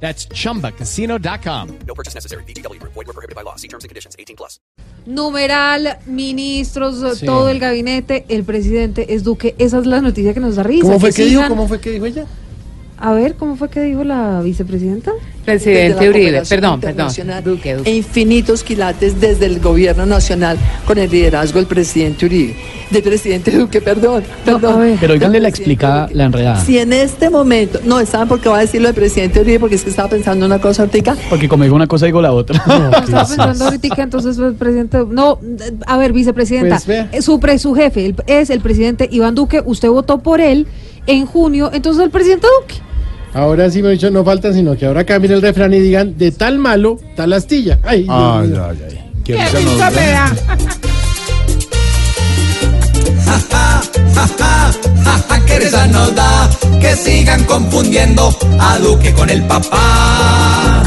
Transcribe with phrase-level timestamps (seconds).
[0.00, 1.68] That's chumbacasino.com.
[1.86, 2.44] No purchase necessary.
[2.44, 2.78] BGW.
[2.82, 3.56] Void were prohibited by law.
[3.56, 4.14] See terms and conditions.
[4.18, 4.60] 18 plus.
[5.06, 7.26] Numeral, ministros, Sí.
[7.26, 9.54] todo el gabinete, el presidente es Duque.
[9.58, 10.82] Esa es la noticia que nos da risa.
[10.84, 11.40] ¿Cómo fue que dijo?
[11.42, 12.26] sigan- ¿Cómo fue que dijo ella?
[12.98, 15.12] A ver, ¿cómo fue que dijo la vicepresidenta?
[15.44, 17.06] Presidente la Uribe, perdón, perdón.
[17.06, 17.90] internacional Duque, Duque.
[17.90, 22.56] E infinitos quilates desde el gobierno nacional con el liderazgo del presidente Uribe.
[22.90, 24.24] Del presidente Duque, perdón.
[24.44, 24.96] perdón a ver.
[24.98, 26.64] Pero oiganle la explicada, la enredada.
[26.64, 29.60] Si en este momento, no, ¿saben por qué va a decir lo del presidente Uribe?
[29.60, 31.16] Porque es que estaba pensando una cosa ahorita.
[31.28, 32.56] Porque como digo una cosa, digo la otra.
[33.04, 34.98] Estaba pensando ahorita entonces el presidente.
[35.10, 35.38] No,
[35.86, 36.80] a ver, vicepresidenta.
[36.84, 39.62] Pues eh, su, pre- su jefe el- es el presidente Iván Duque.
[39.64, 40.66] Usted votó por él
[41.06, 41.70] en junio.
[41.72, 42.74] Entonces el presidente Duque.
[43.36, 46.16] Ahora sí me he dicho, no falta sino que ahora cambien el refrán y digan,
[46.16, 47.78] de tal malo, tal astilla.
[47.82, 49.10] Ay, Dios Ay, ay, ay.
[49.24, 50.32] Qué risa nos da.
[55.46, 60.82] que risa nos da que sigan confundiendo a Duque con el papá.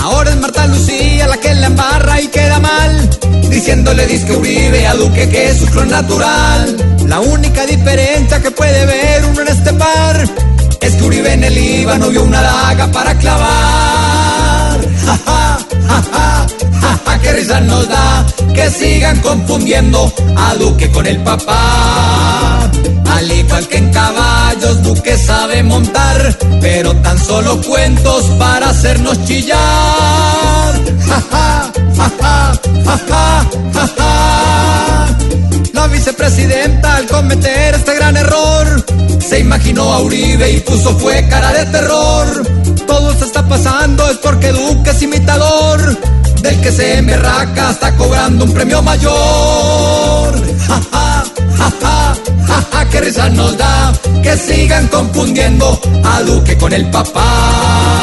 [0.00, 3.08] Ahora es Marta Lucía la que la embarra y queda mal,
[3.48, 6.76] diciéndole disque Uribe a Duque que es su clon natural.
[7.06, 10.28] La única diferencia que puede ver uno en este par
[10.80, 14.80] es que Uribe en el No vio una daga para clavar.
[15.06, 16.02] Ja, ja, ja,
[16.80, 22.70] ja, ja, qué risa nos da que sigan confundiendo a Duque con el papá.
[23.14, 29.60] Al igual que en caballos, Duque sabe montar, pero tan solo cuentos para hacernos chillar.
[31.08, 32.56] Ja, ja, ja, ja,
[33.08, 35.16] ja, ja, ja.
[35.74, 38.53] La vicepresidenta al cometer este gran error
[39.24, 42.46] se imaginó a Uribe y puso fue cara de terror.
[42.86, 45.98] Todo esto está pasando es porque Duque es imitador
[46.42, 49.12] del que se emberraca está cobrando un premio mayor.
[50.66, 51.24] Ja, ja,
[51.58, 52.14] ja, ja,
[52.46, 53.92] ja, ja, qué risa nos da
[54.22, 57.93] que sigan confundiendo a Duque con el papá.